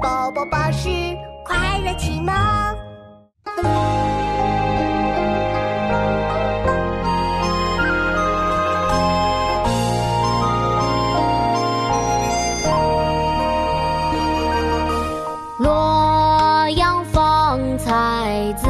[0.00, 0.88] 宝宝巴士
[1.44, 2.34] 快乐启蒙。
[15.58, 18.68] 洛阳方才子，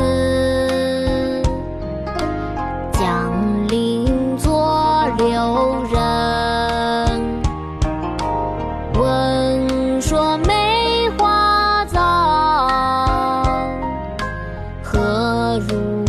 [14.92, 16.07] 何如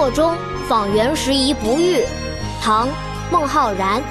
[0.00, 0.34] 洛中
[0.66, 2.02] 访袁拾遗不遇，
[2.62, 2.88] 唐·
[3.30, 4.02] 孟浩然。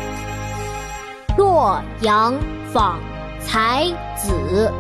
[1.36, 2.36] 洛阳
[2.72, 3.00] 访
[3.40, 4.72] 才子，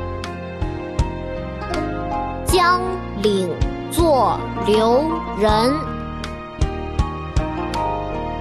[2.45, 2.79] 江
[3.23, 3.49] 岭
[3.89, 5.03] 作留
[5.39, 5.73] 人。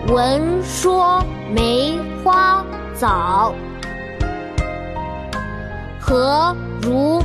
[0.09, 2.63] 闻说梅花
[2.95, 3.55] 早，
[5.99, 7.18] 何如？